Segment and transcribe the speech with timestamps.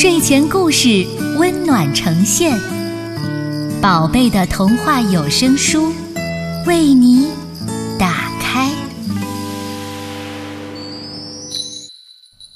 [0.00, 1.06] 睡前故事
[1.38, 2.58] 温暖呈现，
[3.82, 5.92] 宝贝的童话有声书
[6.66, 7.28] 为你
[7.98, 8.72] 打开。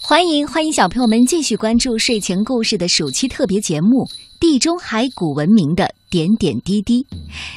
[0.00, 4.06] 欢迎欢迎小朋友们继续关注睡前故事的暑期特别节目
[4.40, 7.02] 《地中海古文明的点点滴滴》。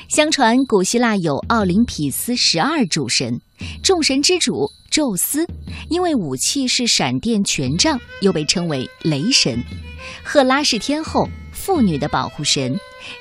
[0.10, 3.40] 相传古希腊有奥林匹斯十二主神，
[3.84, 4.72] 众神之主。
[4.90, 5.46] 宙斯
[5.90, 9.64] 因为武器是闪电权杖，又被称为雷神。
[10.24, 12.76] 赫拉是天后，妇女的保护神。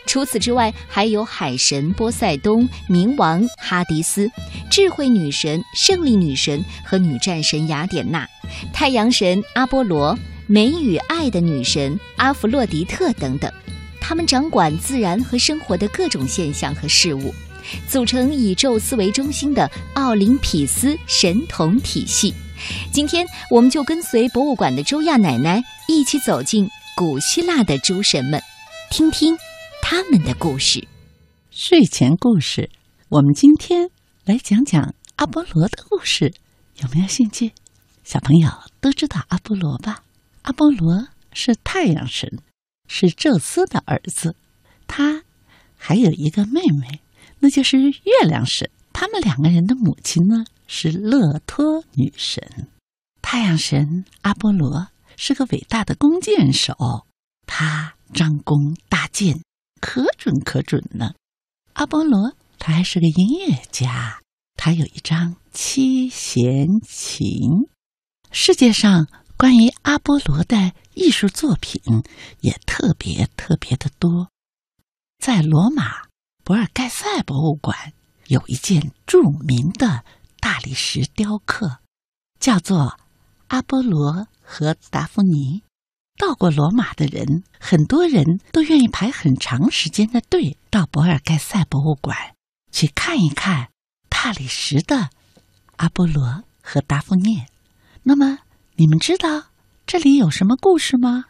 [0.06, 4.30] 除此之外，还有海神波塞冬、冥王哈迪斯、
[4.70, 8.26] 智慧女神胜利女神和女战神雅典娜、
[8.72, 10.16] 太阳神阿波罗、
[10.46, 13.52] 美与爱的女神阿弗洛狄特等等。
[14.00, 17.34] 他们掌管自然和生活的各种现象和事物。
[17.88, 22.34] 组成以宙斯为中心的奥林匹斯神童体系。
[22.92, 28.42] 今天，我们就跟随博物馆的周亚奶奶一起走进古希腊的诸神们，
[28.90, 29.36] 听听
[29.82, 30.86] 他们的故事。
[31.50, 32.70] 睡前故事，
[33.08, 33.90] 我们今天
[34.24, 36.32] 来讲讲阿波罗的故事，
[36.80, 37.52] 有没有兴趣？
[38.04, 40.04] 小朋友都知道阿波罗吧？
[40.42, 42.38] 阿波罗是太阳神，
[42.88, 44.36] 是宙斯的儿子，
[44.86, 45.24] 他
[45.76, 47.00] 还有一个妹妹。
[47.38, 52.68] 那就是月亮神，他们两个人的母亲呢是勒托女神。
[53.20, 57.06] 太阳神阿波罗是个伟大的弓箭手，
[57.46, 59.42] 他张弓搭箭
[59.80, 61.12] 可准可准呢。
[61.74, 64.20] 阿波罗他还是个音乐家，
[64.54, 67.68] 他有一张七弦琴。
[68.30, 71.82] 世界上关于阿波罗的艺术作品
[72.40, 74.30] 也特别特别的多，
[75.18, 76.05] 在罗马。
[76.46, 77.92] 博尔盖塞博物馆
[78.28, 80.04] 有一件著名的
[80.38, 81.78] 大理石雕刻，
[82.38, 82.78] 叫做
[83.48, 85.60] 《阿波罗和达芙妮》。
[86.16, 92.16] 到过罗马的人，很多人都愿意排很长时间的队到博尔盖塞博物馆
[92.70, 93.70] 去看一看
[94.08, 95.10] 大理石的
[95.78, 97.48] 阿波罗和达芙涅。
[98.04, 98.38] 那么，
[98.76, 99.46] 你们知道
[99.84, 101.24] 这里有什么故事吗？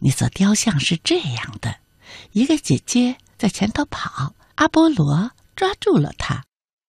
[0.00, 1.80] 那座雕像是这样的：
[2.32, 4.34] 一个姐姐在前头跑。
[4.56, 6.44] 阿波罗抓住了他，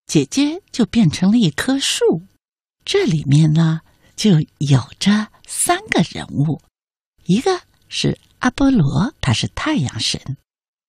[0.05, 2.23] 姐姐就变成了一棵树。
[2.83, 3.81] 这里面呢，
[4.15, 6.61] 就有着三个人物：
[7.25, 10.19] 一个是阿波罗，他是太阳神；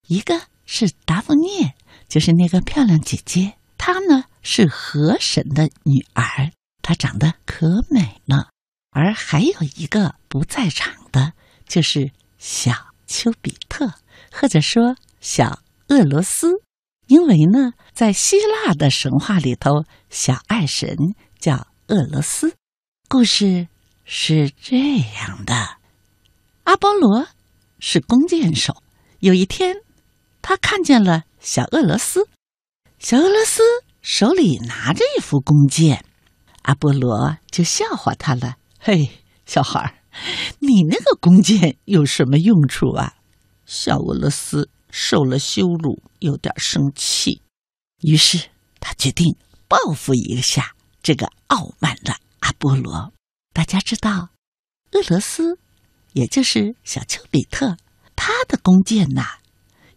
[0.06, 1.74] 一个是达芙涅，
[2.08, 8.50] 就是那个漂亮姐姐，她呢是河神的女儿，她长得可美了；
[8.90, 11.32] 而还有一个不在场的，
[11.66, 12.72] 就是小
[13.06, 13.94] 丘比特，
[14.30, 16.65] 或者说小俄罗斯。
[17.06, 20.96] 因为呢，在希腊的神话里头，小爱神
[21.38, 22.54] 叫俄罗斯。
[23.08, 23.68] 故事
[24.04, 25.76] 是这样的：
[26.64, 27.28] 阿波罗
[27.78, 28.82] 是弓箭手。
[29.20, 29.76] 有一天，
[30.42, 32.28] 他看见了小俄罗斯。
[32.98, 33.62] 小俄罗斯
[34.02, 36.04] 手里拿着一副弓箭，
[36.62, 39.10] 阿波罗就笑话他了：“嘿，
[39.46, 39.94] 小孩儿，
[40.58, 43.14] 你那个弓箭有什么用处啊？”
[43.64, 44.70] 小俄罗斯。
[44.98, 47.42] 受了羞辱，有点生气，
[48.00, 48.48] 于是
[48.80, 49.36] 他决定
[49.68, 53.12] 报复一下这个傲慢的阿波罗。
[53.52, 54.30] 大家知道，
[54.92, 55.58] 俄罗斯，
[56.14, 57.76] 也就是小丘比特，
[58.16, 59.22] 他的弓箭呐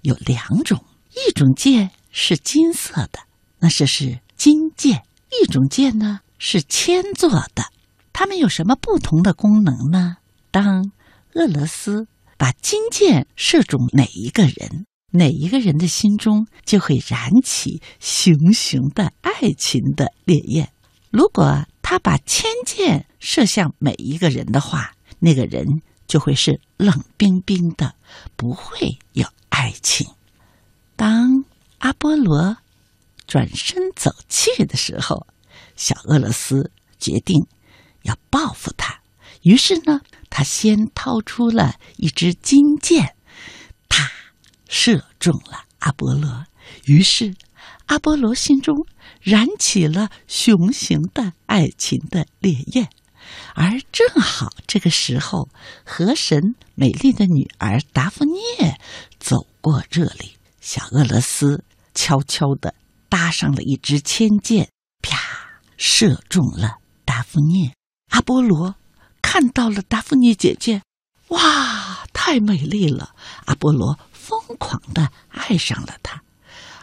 [0.02, 3.22] 有两种，一种箭是金色的，
[3.60, 4.98] 那这是金箭；
[5.42, 7.72] 一种箭呢是铅做的。
[8.12, 10.18] 它们有什么不同的功能呢？
[10.52, 10.92] 当
[11.36, 12.06] 俄罗斯
[12.38, 14.86] 把金箭射中哪一个人？
[15.12, 20.72] 哪一个人的心中就会燃起熊熊的爱情的烈焰。
[21.10, 27.96] 如果他把千箭射向每一个人的话，那个人就会是冷冰冰的，
[28.36, 30.08] 不会有爱情。
[30.96, 31.44] 当
[31.80, 32.58] 阿波罗
[33.26, 35.26] 转身走去的时候，
[35.76, 37.48] 小俄罗斯决定
[38.04, 39.02] 要报复他。
[39.42, 43.16] 于是呢，他先掏出了一支金箭。
[44.72, 46.46] 射中了阿波罗，
[46.86, 47.36] 于是
[47.88, 48.86] 阿波罗心中
[49.22, 52.90] 燃起了熊熊的爱情的烈焰，
[53.54, 55.50] 而正好这个时候，
[55.86, 58.80] 河神美丽的女儿达芙涅
[59.20, 61.64] 走过这里，小俄罗斯
[61.94, 62.74] 悄悄地
[63.10, 64.70] 搭上了一支千箭，
[65.02, 65.18] 啪，
[65.78, 67.74] 射中了达芙涅。
[68.12, 68.76] 阿波罗
[69.22, 70.82] 看到了达芙涅姐姐，
[71.28, 73.14] 哇，太美丽了！
[73.46, 74.00] 阿波罗。
[74.30, 76.22] 疯狂的爱上了他，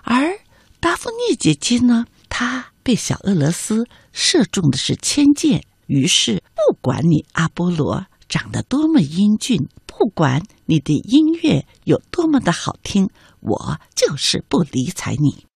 [0.03, 0.39] 而
[0.81, 2.07] 达芙妮姐姐呢？
[2.29, 13.09] 她被小俄罗斯射中的是千箭，于是不管你阿波罗长得多么英俊，不管你的音乐有多么的好听，
[13.41, 15.47] 我就是不理睬你。”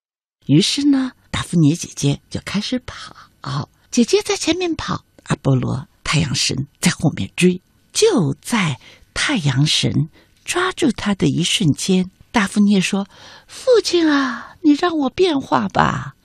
[0.46, 7.60] 于是呢，达芙妮姐姐就开始跑，姐姐在前面跑，阿波罗太阳神在后面追。
[7.92, 8.80] 就在
[9.12, 10.08] 太阳神
[10.50, 13.06] 抓住他的一瞬间，达芙妮说
[13.46, 16.16] ：“父亲啊，你让我变化吧。”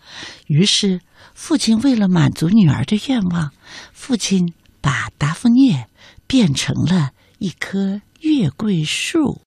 [0.49, 0.99] 于是，
[1.35, 3.51] 父亲为了满足女儿的愿望，
[3.93, 4.51] 父亲
[4.81, 5.87] 把达芙涅
[6.25, 9.43] 变成了一棵月桂树。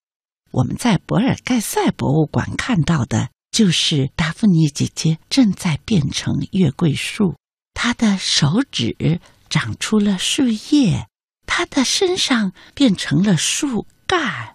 [0.52, 7.34] 我们在博尔盖塞博物馆看到的，就是达芙妮姐姐正在变成月桂树。
[7.74, 9.20] 她的手指
[9.50, 11.08] 长出了树叶，
[11.46, 14.54] 她的身上变成了树干，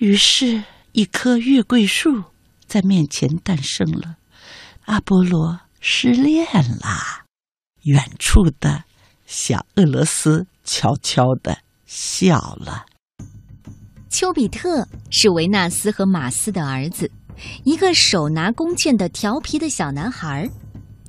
[0.00, 2.24] 于是，一棵月桂树
[2.66, 4.16] 在面前诞生了。
[4.86, 7.26] 阿波罗失恋了，
[7.82, 8.84] 远处的
[9.26, 12.86] 小俄罗斯悄悄的笑了。
[14.08, 17.10] 丘比特是维纳斯和马斯的儿子，
[17.64, 20.48] 一个手拿弓箭的调皮的小男孩。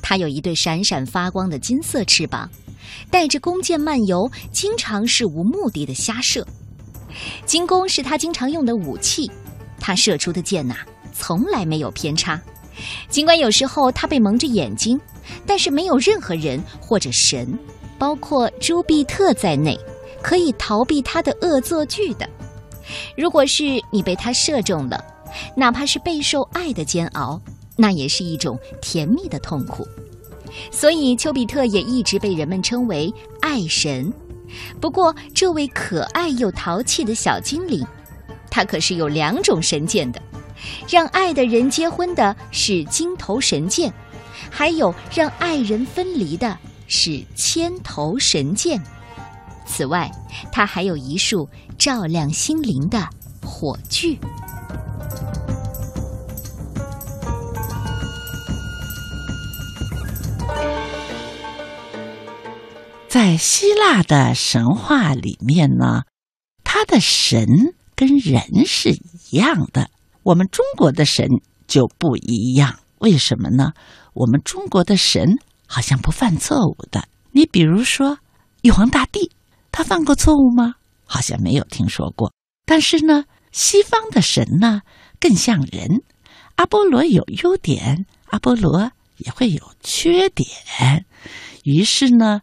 [0.02, 2.52] 他有一对闪闪发光的金色翅膀，
[3.10, 6.46] 带着弓箭漫游，经常是无目的的瞎射。
[7.46, 9.30] 金弓是他经常用的武器，
[9.80, 10.76] 他射出的箭呐，
[11.14, 12.42] 从来没有偏差。
[13.10, 15.00] 尽管有时候他被蒙着眼睛，
[15.46, 17.58] 但是没有任何人或者神，
[18.00, 19.78] 包括朱庇特在内，
[20.22, 22.28] 可以逃避他的恶作剧的。
[23.16, 25.04] 如果是你被他射中了，
[25.56, 27.40] 哪怕是备受爱的煎熬，
[27.76, 29.88] 那也是一种甜蜜的痛苦。
[30.72, 34.12] 所以丘比特也一直被人们称为爱神。
[34.80, 37.86] 不过，这位可爱又淘气的小精灵，
[38.50, 40.22] 他可是有两种神剑的。
[40.88, 43.92] 让爱的人结婚的是金头神剑，
[44.50, 46.58] 还有让爱人分离的
[46.88, 48.82] 是千头神剑。
[49.66, 50.12] 此外，
[50.52, 53.08] 他还有一束照亮心灵的
[53.44, 54.20] 火炬。
[63.12, 66.04] 在希腊的神话里面呢，
[66.64, 67.46] 他的神
[67.94, 69.90] 跟人是一样的。
[70.24, 71.28] 我们中国的神
[71.68, 73.74] 就不一样，为什么呢？
[74.14, 75.38] 我们中国的神
[75.68, 77.04] 好像不犯错误的。
[77.32, 78.18] 你比如说，
[78.62, 79.30] 玉皇大帝，
[79.74, 80.76] 他犯过错误吗？
[81.04, 82.32] 好像没有听说过。
[82.66, 84.84] 但是呢，西方的神呢
[85.20, 86.02] 更像人。
[86.56, 91.06] 阿波罗有优点，阿波罗也会有缺点。
[91.66, 92.40] 于是呢，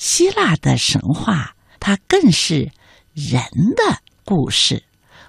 [0.00, 2.72] 希腊的神话它更是
[3.12, 3.42] 人
[3.76, 4.82] 的故事。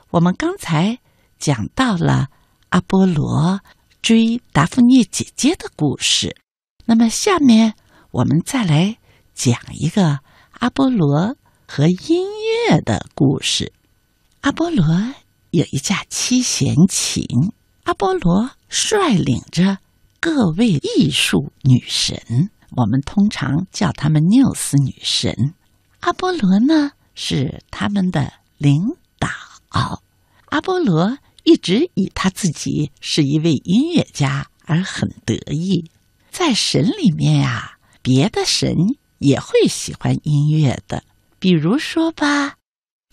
[0.10, 0.98] 我们刚才。
[1.42, 2.28] 讲到了
[2.70, 3.62] 阿波罗
[4.04, 6.38] 追达芙妮姐姐的故事，
[6.86, 7.74] 那么下面
[8.12, 9.00] 我们再来
[9.34, 10.20] 讲一个
[10.52, 11.36] 阿波罗
[11.68, 12.28] 和音
[12.70, 13.74] 乐的故事。
[14.42, 14.86] 阿波罗
[15.50, 17.26] 有一架七弦琴，
[17.86, 19.80] 阿波罗率领着
[20.20, 25.54] 各位艺术女神，我们通常叫她们缪斯女神。
[26.00, 29.30] 阿波罗呢是他们的领导，
[30.46, 31.18] 阿波罗。
[31.44, 35.90] 一直以他自己是一位音乐家而很得意。
[36.30, 38.76] 在神里面呀，别的神
[39.18, 41.04] 也会喜欢音乐的。
[41.40, 42.58] 比如说吧，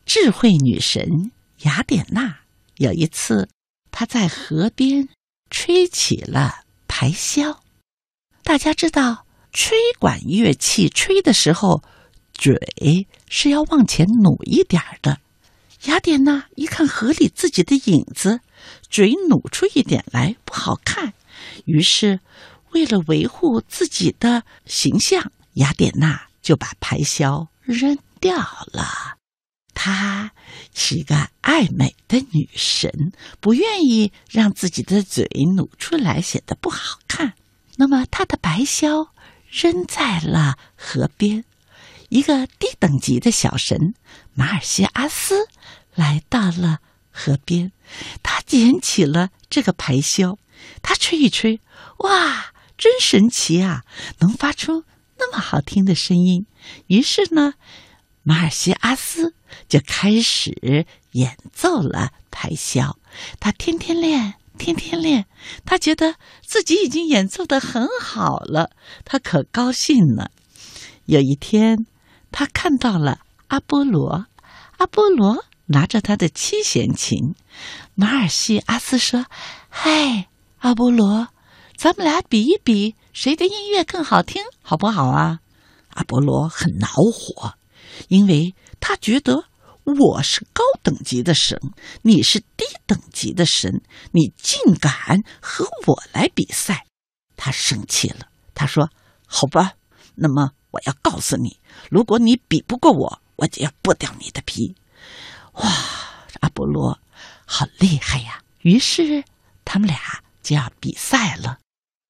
[0.04, 2.40] 智慧女神雅典娜
[2.76, 3.48] 有一次，
[3.90, 5.08] 她在河边
[5.48, 7.56] 吹起了排箫。
[8.42, 9.24] 大家知道，
[9.60, 11.82] 吹管乐器吹的时候，
[12.32, 15.18] 嘴是要往前努一点的。
[15.86, 18.38] 雅典娜一看河里自己的影子，
[18.88, 21.12] 嘴努出一点来不好看，
[21.64, 22.20] 于是
[22.70, 28.36] 为了维护自己的形象，雅典娜就把排箫扔掉
[28.72, 29.16] 了。
[29.74, 30.30] 她
[30.72, 33.10] 是一个爱美的女神，
[33.40, 37.32] 不愿意让自己的嘴努出来显得不好看。
[37.76, 39.08] 那么她的白箫
[39.50, 41.44] 扔在了河边。
[42.08, 43.94] 一个低等级的小神
[44.32, 45.46] 马尔西阿斯
[45.94, 46.78] 来到了
[47.10, 47.72] 河边，
[48.22, 50.38] 他捡起了这个排箫，
[50.80, 51.60] 他吹一吹，
[51.98, 53.84] 哇，真神奇啊，
[54.20, 54.84] 能发出
[55.18, 56.46] 那么好听的声音。
[56.86, 57.54] 于是呢，
[58.22, 59.34] 马尔西阿斯
[59.68, 62.96] 就开始演奏了排箫，
[63.40, 65.26] 他天天练，天天练，
[65.64, 68.70] 他觉得自己已经演奏的很好了，
[69.04, 70.32] 他可高兴了。
[71.06, 71.86] 有一天。
[72.30, 74.26] 他看到了阿波罗，
[74.76, 77.34] 阿波罗拿着他的七弦琴。
[77.94, 79.24] 马尔西阿斯说
[79.70, 81.28] ：“嗨，阿波罗，
[81.74, 85.40] 咱们俩比一比，谁的音乐更好听，好不好啊？”
[85.96, 87.54] 阿波罗很恼火，
[88.08, 89.44] 因为他觉得
[89.84, 91.60] 我是高等级的神，
[92.00, 96.86] 你是低等级的神，你竟敢和我来比赛！
[97.36, 98.88] 他生气了，他说
[99.28, 99.74] ：“好吧，
[100.14, 104.76] 那么我要告诉你，如果你比不过我，我就要剥掉你的皮。”
[105.60, 105.70] 哇，
[106.40, 106.98] 阿波罗
[107.44, 108.42] 好厉害呀！
[108.62, 109.22] 于是
[109.66, 111.58] 他们俩就要比赛了。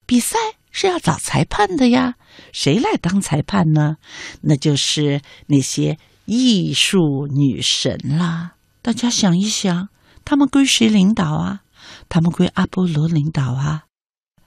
[0.07, 0.39] 比赛
[0.71, 2.15] 是要找裁判的呀，
[2.53, 3.97] 谁来当裁判呢？
[4.43, 8.55] 那就是那些艺术女神啦。
[8.83, 9.89] 大家想一想，
[10.25, 11.63] 他们归谁领导啊？
[12.09, 13.85] 他们归阿波罗领导啊。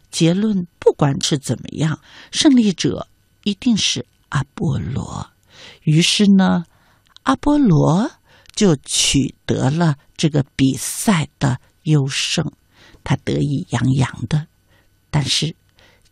[0.10, 2.00] 结论不管是怎么样，
[2.32, 3.08] 胜利者
[3.44, 5.32] 一定是阿波罗。
[5.84, 6.66] 于是呢，
[7.24, 8.12] 阿波罗
[8.54, 12.52] 就取得了这个比赛的优胜，
[13.04, 14.48] 他得意洋洋的。
[15.10, 15.56] 但是，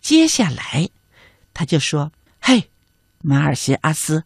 [0.02, 0.90] 接下来
[1.54, 2.70] 他就说：“嘿，
[3.22, 4.24] 马尔西阿斯，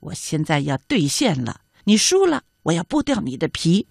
[0.00, 3.86] 我现在要兑现了，你输了，我要剥掉你的皮。”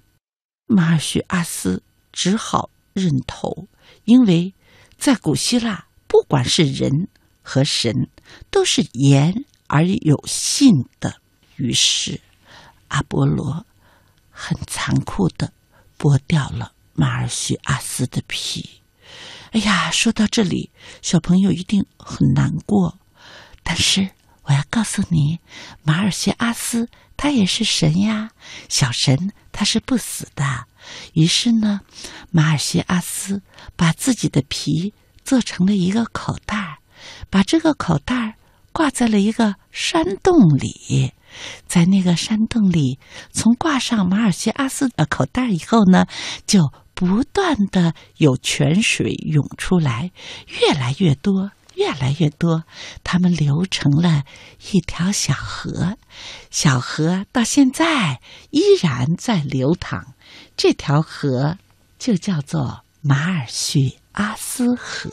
[0.65, 3.67] 马尔西阿斯只好认头，
[4.05, 4.53] 因为
[4.97, 7.07] 在古希腊，不管是人
[7.41, 8.09] 和神，
[8.51, 11.21] 都是言而有信的。
[11.55, 12.19] 于是，
[12.89, 13.65] 阿波罗
[14.29, 15.53] 很残酷的
[15.97, 18.81] 剥掉了马尔西阿斯的皮。
[19.51, 22.99] 哎呀，说到这里，小朋友一定很难过。
[23.63, 24.09] 但是
[24.47, 25.39] 我要告诉你，
[25.83, 28.31] 马尔西阿斯他也是神呀，
[28.67, 30.65] 小神他是不死的。
[31.13, 31.81] 于是呢，
[32.31, 33.41] 马尔西阿斯
[33.75, 36.79] 把自己的皮做成了一个口袋，
[37.29, 38.37] 把这个口袋
[38.71, 41.13] 挂在了一个山洞里。
[41.67, 42.99] 在那个山洞里，
[43.31, 46.07] 从挂上马尔西阿斯的口袋以后呢，
[46.45, 46.71] 就。
[46.97, 50.09] 不断的有泉水涌出来，
[50.47, 52.63] 越来越多，越来越多，
[53.03, 54.23] 它们流成了
[54.71, 55.97] 一条小河。
[56.49, 58.19] 小河到现在
[58.49, 60.13] 依然在流淌，
[60.57, 61.57] 这条河
[61.97, 65.09] 就叫做马尔叙阿斯河。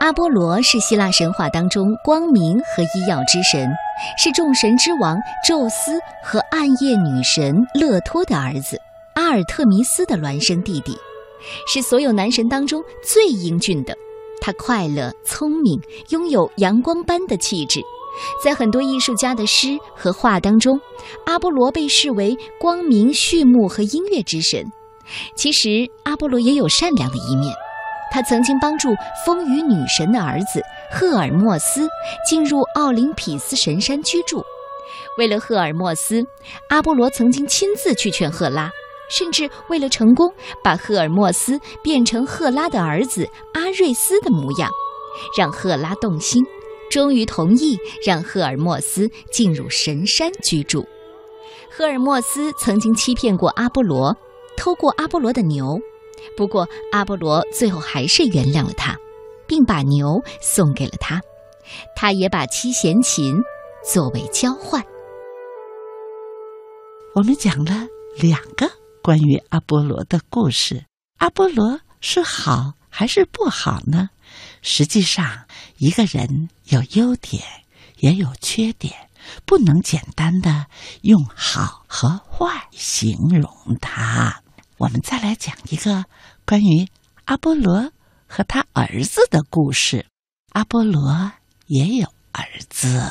[0.00, 3.70] 阿波罗是希腊神话当中光明和医药之神。
[4.16, 8.80] 是众神之王宙斯和暗夜女神勒托的儿子，
[9.14, 10.96] 阿尔特弥斯的孪生弟弟，
[11.66, 13.96] 是所有男神当中最英俊的。
[14.40, 17.80] 他快乐、聪明，拥有阳光般的气质。
[18.42, 20.80] 在很多艺术家的诗和画当中，
[21.26, 24.64] 阿波罗被视为光明、畜牧和音乐之神。
[25.34, 27.54] 其实，阿波罗也有善良的一面。
[28.12, 28.88] 他曾经帮助
[29.24, 31.86] 风雨女神的儿子赫尔墨斯
[32.28, 34.42] 进入奥林匹斯神山居住。
[35.16, 36.24] 为了赫尔墨斯，
[36.68, 38.70] 阿波罗曾经亲自去劝赫拉，
[39.10, 40.32] 甚至为了成功
[40.64, 44.70] 把赫尔墨斯变成赫拉的儿子阿瑞斯的模样，
[45.36, 46.42] 让赫拉动心，
[46.90, 50.86] 终于同意让赫尔墨斯进入神山居住。
[51.70, 54.16] 赫尔墨斯曾经欺骗过阿波罗，
[54.56, 55.80] 偷过阿波罗的牛。
[56.36, 58.96] 不过，阿波罗最后还是原谅了他，
[59.46, 61.20] 并把牛送给了他。
[61.96, 63.34] 他也把七弦琴
[63.84, 64.84] 作为交换。
[67.14, 68.70] 我们讲了两个
[69.02, 70.84] 关于阿波罗的故事。
[71.18, 74.10] 阿波罗是好还是不好呢？
[74.62, 75.46] 实际上，
[75.78, 77.42] 一个人有优点
[77.98, 79.10] 也有缺点，
[79.44, 80.66] 不能简单的
[81.02, 84.42] 用好和坏形容他。
[84.78, 86.04] 我们再来讲一个
[86.46, 86.88] 关于
[87.24, 87.92] 阿波罗
[88.26, 90.06] 和他儿子的故事。
[90.52, 91.32] 阿波罗
[91.66, 93.10] 也有儿子，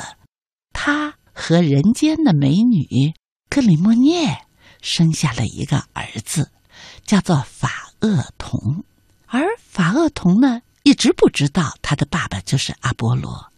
[0.72, 3.14] 他和人间的美女
[3.48, 4.46] 克里莫涅
[4.80, 6.50] 生下了一个儿子，
[7.04, 8.84] 叫做法厄同。
[9.26, 13.52] 而法厄同呢，一直不知道他的爸爸就是阿波罗。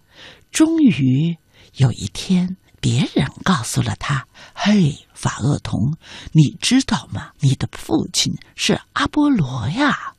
[0.51, 1.37] 终于
[1.77, 2.57] 有一天。
[2.83, 5.97] 别人告诉了他：“嘿，法厄同，
[6.33, 7.31] 你知道吗？
[7.39, 10.15] 你的父亲是阿波罗呀！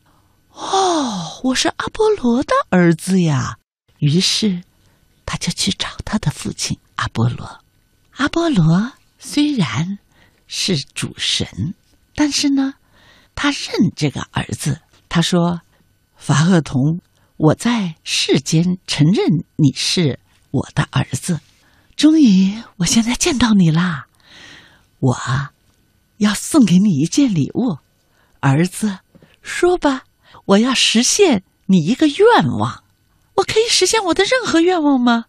[0.54, 3.58] 哦，我是阿波罗的儿子呀。”
[4.00, 4.64] 于是，
[5.26, 7.60] 他就去找他的父亲阿波罗。
[8.12, 10.00] 阿波罗虽然
[10.48, 11.74] 是主神，
[12.16, 12.74] 但是呢，
[13.36, 14.82] 他认这个儿子。
[15.10, 15.62] 他说
[16.18, 17.02] ：“法厄同，
[17.38, 20.20] 我在世间承认你是
[20.52, 21.40] 我的儿子。”
[21.96, 24.08] 终于，我现在见到你啦！
[25.00, 25.18] 我
[26.18, 27.78] 要送给你一件礼物，
[28.40, 29.00] 儿子，
[29.42, 30.04] 说吧，
[30.46, 32.84] 我要实现你一个愿望。
[33.36, 35.26] 我可以实现我的任何愿望吗？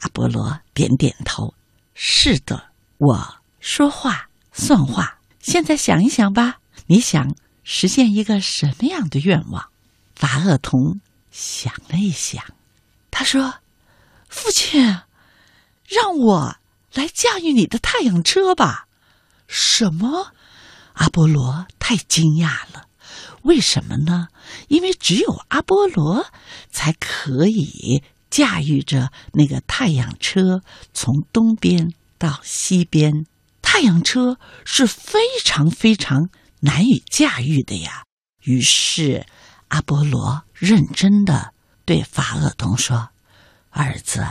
[0.00, 1.54] 阿波罗点点头。
[1.94, 5.18] 是的，我说话算话。
[5.40, 9.68] 现在想一想吧，你想实现一个什么样的愿望？
[10.14, 12.42] 法厄同想了一想，
[13.10, 13.56] 他说
[14.30, 15.00] ：“父亲。”
[15.86, 16.56] 让我
[16.94, 18.88] 来驾驭你的太阳车吧。”
[19.46, 20.32] 什么？
[20.94, 22.86] 阿波罗太惊讶了。
[23.42, 24.28] 为什么呢？
[24.68, 26.26] 因为只有阿波罗
[26.70, 30.62] 才可以驾驭着那个太阳车
[30.94, 33.26] 从东边到西边。
[33.74, 36.28] 太阳车是非常非常
[36.60, 38.04] 难以驾驭的呀。
[38.44, 39.26] 于是
[39.66, 41.52] 阿波罗认真的
[41.84, 43.08] 对法厄同说
[43.70, 44.24] ：“儿子，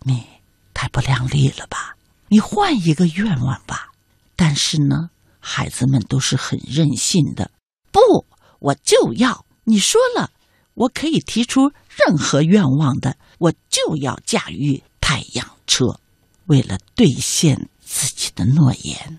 [0.00, 0.26] 你
[0.74, 1.96] 太不量力了吧？
[2.28, 3.88] 你换一个愿望吧。”
[4.36, 5.08] 但是呢，
[5.40, 7.50] 孩子们都是很任性的。
[7.90, 8.26] 不。
[8.58, 10.30] 我就要你说了，
[10.74, 15.98] 我可以提出任何愿望的，我就要驾驭太阳车。
[16.44, 19.18] 为了兑现自己的诺言，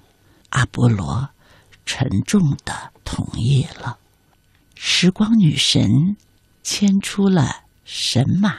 [0.52, 1.28] 阿波罗
[1.86, 3.98] 沉重的同意了。
[4.76, 6.16] 时光女神
[6.64, 8.56] 牵出了神马，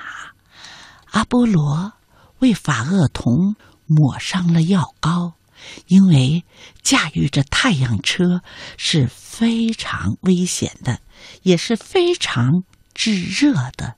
[1.13, 1.95] 阿波罗
[2.41, 5.33] 为法厄同抹上了药膏。
[5.87, 6.45] 因为
[6.83, 8.43] 驾驭着太阳车
[8.77, 11.01] 是非常危险的，
[11.43, 13.95] 也是非常炙热的。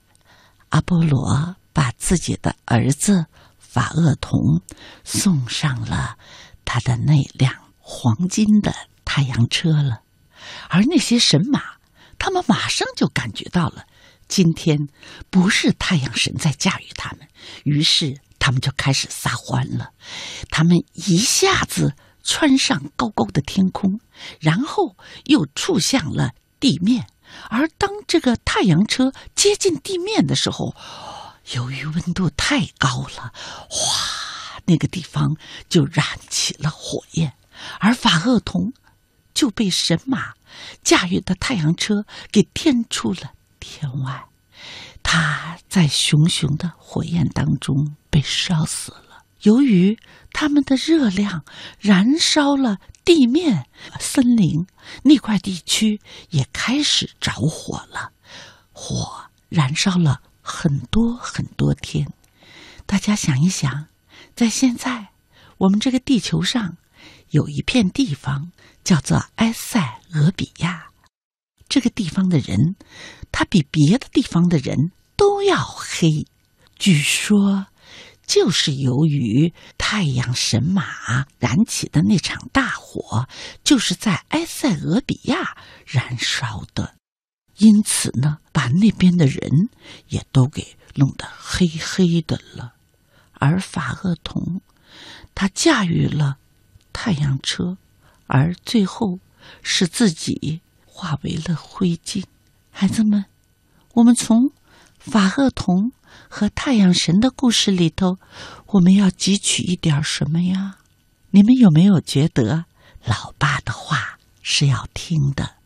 [0.68, 3.26] 阿波罗把自己的儿子
[3.74, 4.62] 法厄同
[5.02, 6.16] 送上了
[6.64, 8.72] 他的那辆黄金的
[9.04, 10.02] 太阳车了，
[10.68, 11.60] 而那些神马，
[12.18, 13.86] 他们马上就感觉到了，
[14.28, 14.88] 今天
[15.28, 17.28] 不是太阳神在驾驭他们，
[17.64, 18.20] 于是。
[18.44, 19.92] 他们就开始撒欢了，
[20.50, 24.00] 他们一下子穿上高高的天空，
[24.38, 27.06] 然后又触向了地面。
[27.48, 30.74] 而当这个太阳车接近地面的时候，
[31.52, 33.32] 由于温度太高了，
[33.68, 35.36] 哗，那个地方
[35.68, 37.34] 就燃起了火焰，
[37.80, 38.72] 而法厄同
[39.34, 40.34] 就被神马
[40.82, 44.26] 驾驭的太阳车给天出了天外。
[45.02, 49.24] 他在熊熊的火焰当中被烧死了。
[49.42, 49.98] 由于
[50.32, 51.44] 他们的热量
[51.78, 53.68] 燃烧了地面、
[54.00, 54.66] 森林
[55.02, 58.12] 那块地区，也开始着火了。
[58.72, 62.12] 火燃烧了很多很多天。
[62.84, 63.86] 大家想一想，
[64.36, 65.08] 在现在
[65.56, 66.76] 我们这个地球上，
[67.30, 68.52] 有一片地方
[68.84, 70.90] 叫做埃塞俄比亚。
[71.66, 72.76] 这个地方的人，
[73.32, 76.26] 他比别的地方的人都要黑。
[76.78, 77.68] 据说，
[78.26, 83.26] 就是由于太阳神马燃起的那场大火，
[83.64, 86.96] 就是在埃塞俄比亚燃烧的，
[87.58, 89.68] 因此呢，把那边的人
[90.08, 92.74] 也都给弄得黑黑的了。
[93.32, 94.60] 而法厄同，
[95.34, 96.38] 他驾驭了
[96.92, 97.78] 太阳车，
[98.26, 99.18] 而最后
[99.62, 100.60] 是自己。
[100.96, 102.22] 化为了灰烬，
[102.70, 103.24] 孩子们，
[103.94, 104.52] 我们从
[104.96, 105.90] 法厄同
[106.28, 108.20] 和太阳神的故事里头，
[108.66, 110.76] 我们要汲取一点什么呀？
[111.32, 112.66] 你们有没有觉得
[113.04, 115.56] 老爸的话是要听的？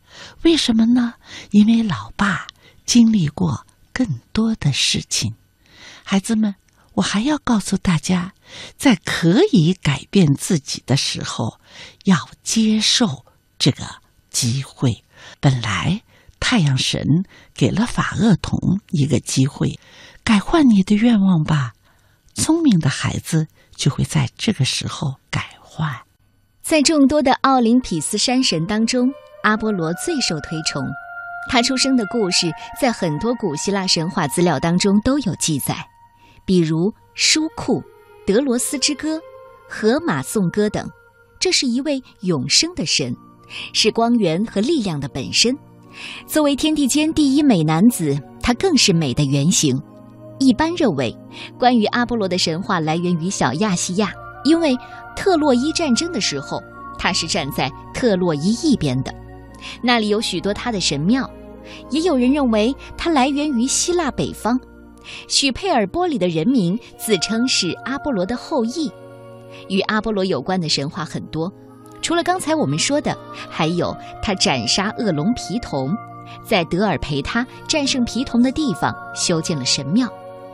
[0.43, 1.15] 为什么呢？
[1.51, 2.47] 因为老爸
[2.85, 5.35] 经历过更多的事情。
[6.03, 6.55] 孩子们，
[6.93, 8.33] 我还要告诉大家，
[8.77, 11.59] 在可以改变自己的时候，
[12.05, 13.25] 要接受
[13.57, 13.83] 这个
[14.29, 15.03] 机会。
[15.39, 16.01] 本来
[16.39, 19.79] 太阳神给了法厄同一个机会，
[20.23, 21.73] 改换你的愿望吧。
[22.33, 26.01] 聪明的孩子就会在这个时候改换。
[26.61, 29.11] 在众多的奥林匹斯山神当中，
[29.43, 30.83] 阿波罗最受推崇。
[31.49, 35.75] 他出生的故事在很多古希腊神话资料当中都有记载，
[36.45, 37.81] 比如《书库》
[38.25, 39.15] 《德罗斯之歌》
[39.67, 40.89] 《荷马颂歌》等。
[41.39, 43.15] 这是一位永生的神。
[43.73, 45.57] 是光源和力量的本身。
[46.27, 49.81] 作为天地间第一美男子，他更是美的原型。
[50.37, 51.17] 一般认为，
[51.57, 54.77] 关于阿波罗的神话来源于小亚细亚，因为
[55.15, 56.61] 特洛伊战争的时候，
[56.99, 59.11] 他是站在特洛伊一边的，
[59.81, 61.29] 那里有许多他的神庙。
[61.91, 64.59] 也有人认为，他来源于希腊北方，
[65.27, 68.91] 许佩尔波里的人民自称是阿波罗的后裔。
[69.67, 71.51] 与阿波罗有关的神话很多。
[72.01, 73.15] 除了刚才我们说的，
[73.49, 75.95] 还有他斩杀恶龙皮童，
[76.43, 80.07] 在德尔培他战胜皮童的地方修建了神庙，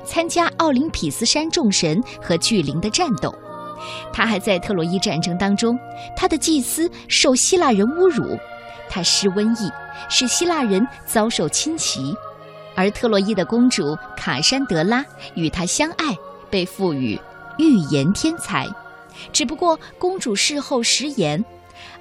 [0.04, 3.34] 参加奥林匹斯山众神和巨灵的战斗。
[4.12, 5.78] 他还在特洛伊战争当中，
[6.16, 8.38] 他的祭司受希腊人侮辱，
[8.90, 9.72] 他施瘟疫，
[10.10, 12.16] 使希腊人遭受侵袭，
[12.76, 16.16] 而特洛伊的公主卡珊德拉与他相爱，
[16.50, 17.20] 被赋予
[17.58, 18.68] 预言天才。
[19.32, 21.44] 只不过公主事后食言，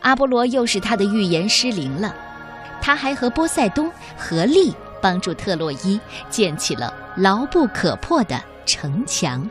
[0.00, 2.14] 阿波罗又使他的预言失灵了。
[2.80, 9.48] 他还和波塞冬合力帮助特洛伊建起了牢不可破的城墙。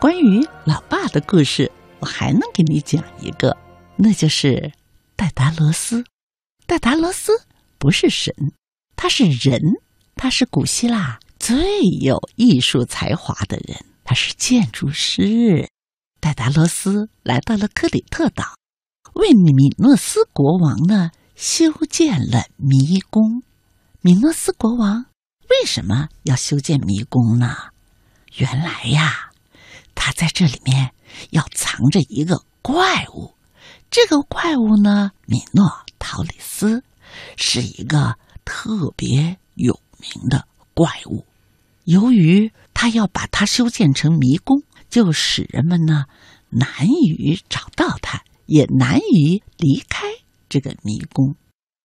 [0.00, 3.56] 关于老爸的故事，我还能给你讲一个，
[3.96, 4.72] 那就是
[5.16, 6.04] 戴达罗斯。
[6.66, 7.32] 戴达罗斯
[7.78, 8.34] 不是神，
[8.94, 9.60] 他是人，
[10.14, 15.68] 他是古希腊最有艺术才华的人，他是建筑师。
[16.20, 18.44] 戴达罗斯来到了克里特岛，
[19.14, 23.42] 为米诺斯国王呢修建了迷宫。
[24.00, 25.06] 米诺斯国王
[25.48, 27.56] 为什么要修建迷宫呢？
[28.36, 29.30] 原来呀。
[29.94, 30.92] 他在这里面
[31.30, 33.34] 要藏着一个怪物，
[33.90, 36.82] 这个怪物呢，米诺陶里斯
[37.36, 41.24] 是一个特别有名的怪物。
[41.84, 46.06] 由于他要把它修建成迷宫，就使人们呢
[46.50, 50.06] 难以找到他，也难以离开
[50.48, 51.36] 这个迷宫。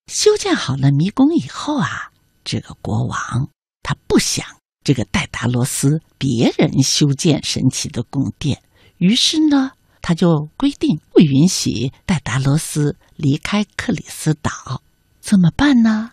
[0.08, 2.12] 修建好了迷宫以后啊，
[2.44, 3.50] 这个国王
[3.84, 4.46] 他不想。
[4.84, 8.64] 这个戴达罗斯，别人修建神奇的宫殿，
[8.98, 14.82] 于是呢，他就规定不允许戴达罗斯离开克里斯岛。
[15.20, 16.12] 怎么办呢？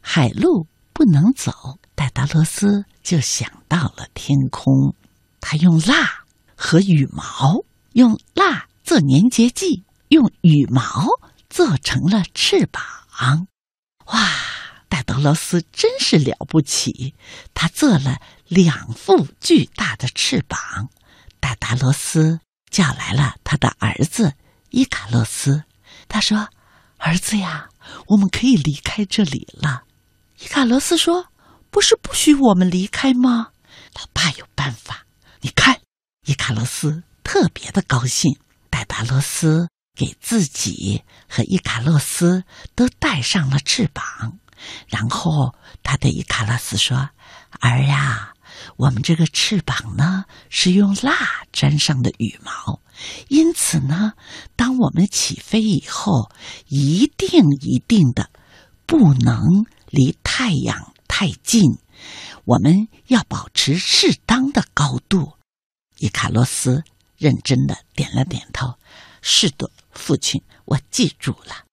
[0.00, 4.94] 海路不能走，戴达罗斯就想到了天空。
[5.40, 11.06] 他用蜡和羽毛，用蜡做粘结剂，用羽毛
[11.48, 12.82] 做成了翅膀。
[14.06, 14.30] 哇！
[14.88, 17.14] 戴德罗斯真是了不起，
[17.52, 20.88] 他做了两副巨大的翅膀。
[21.40, 22.38] 戴达罗斯
[22.74, 24.34] 叫来了他的儿子
[24.70, 25.62] 伊卡洛斯，
[26.08, 26.48] 他说
[26.98, 27.68] ：“儿子呀，
[28.08, 29.84] 我们可以离开这里了。”
[30.42, 31.28] 伊卡洛斯说
[31.70, 33.50] ：“不是不许我们离开吗？”
[33.94, 35.06] 老爸有办法，
[35.42, 35.80] 你看，
[36.26, 38.36] 伊卡洛斯特别的高兴。
[38.68, 42.42] 戴达罗斯给自己和伊卡洛斯
[42.74, 44.40] 都带上了翅膀。
[44.88, 47.10] 然后他对伊卡洛斯说
[47.62, 48.33] ：“儿呀，
[48.76, 52.80] 我们这个翅膀呢是用蜡粘上的羽毛，
[53.28, 54.12] 因此呢，
[54.56, 56.30] 当我们起飞以后，
[56.66, 58.30] 一定一定的
[58.86, 61.78] 不能离太阳太近，
[62.44, 65.32] 我们要保持适当的高度。”
[65.98, 66.84] 伊卡洛斯
[67.16, 68.74] 认真的点了点头
[69.22, 71.64] ：“是的，父亲，我记住了。”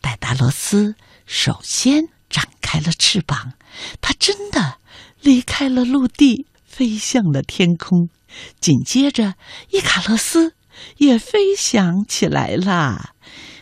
[0.00, 0.94] 戴达罗斯
[1.26, 2.08] 首先。
[2.30, 3.54] 展开了翅膀，
[4.00, 4.78] 它真的
[5.22, 8.08] 离开了陆地，飞向了天空。
[8.60, 9.34] 紧接着，
[9.70, 10.54] 伊卡洛斯
[10.98, 13.14] 也飞翔起来啦。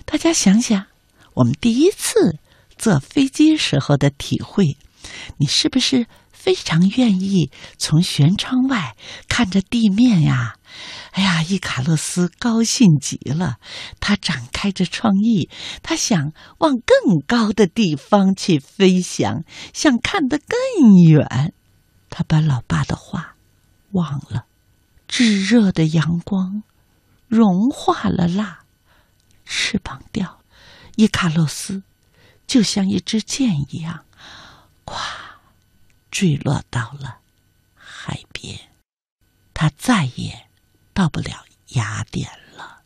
[0.04, 0.86] 大家想想，
[1.34, 2.38] 我们第一次
[2.76, 4.76] 坐飞机时候的体会，
[5.38, 6.06] 你是不是？
[6.48, 8.96] 非常愿意从舷窗外
[9.28, 10.56] 看着地面呀！
[11.11, 13.58] 哎呀，伊卡洛斯高兴极了，
[14.00, 15.50] 他展开着创意，
[15.82, 21.52] 他想往更高的地方去飞翔，想看得更远。
[22.08, 23.34] 他把老爸的话
[23.90, 24.46] 忘了。
[25.06, 26.62] 炙热的阳光
[27.26, 28.61] 融化了蜡，
[29.44, 30.38] 翅膀掉，
[30.96, 31.82] 伊卡洛斯
[32.46, 34.06] 就像一支箭一样，
[34.87, 35.27] 咵。
[36.18, 37.18] 坠落到了
[37.76, 38.59] 海边，
[39.54, 40.48] 他再也
[40.92, 42.81] 到不了雅典了。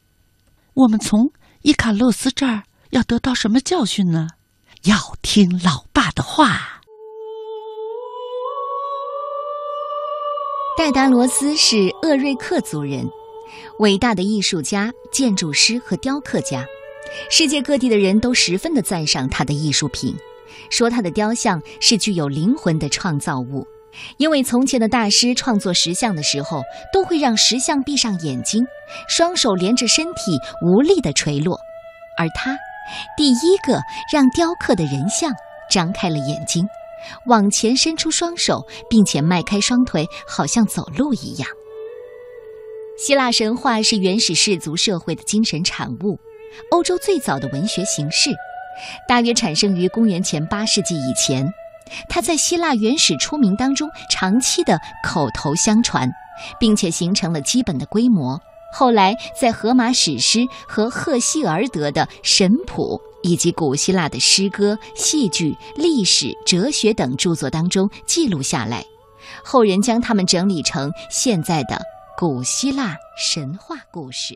[0.74, 4.28] 我们从伊卡洛斯这儿要得到什么教训呢？
[4.82, 6.82] 要听老爸的话。
[10.76, 13.08] 戴达罗斯是厄瑞克族人，
[13.78, 16.66] 伟大的艺术家、建筑师和雕刻家，
[17.30, 20.14] 世界各地的人都十分的赞赏他的艺术品。
[20.70, 23.66] 说他的雕像是具有灵魂的创造物，
[24.16, 26.62] 因为从前的大师创作石像的时候，
[26.92, 28.64] 都会让石像闭上眼睛，
[29.08, 31.58] 双手连着身体无力地垂落，
[32.18, 32.56] 而他
[33.16, 33.80] 第一个
[34.12, 35.32] 让雕刻的人像
[35.70, 36.66] 张开了眼睛，
[37.26, 41.48] 往前伸出双手，并且迈开双腿，好像走路一样。
[42.98, 46.18] 希腊神话是原始氏族社会的精神产物，
[46.70, 48.30] 欧洲最早的文学形式。
[49.08, 51.52] 大约产生于公元前八世纪以前，
[52.08, 56.10] 它在希腊原始出名当中长期的口头相传，
[56.58, 58.40] 并且形成了基本的规模。
[58.74, 68.82] 后来在荷马史诗和赫西尔德的神谱以及古希腊的诗歌、戏剧、历史、哲学等著作当中记录下来，
[69.44, 71.82] 后人将它们整理成现在的
[72.16, 74.34] 古希腊神话故事。